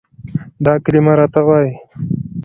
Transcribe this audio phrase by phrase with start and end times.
[0.65, 1.73] دا کلمه راته وايي،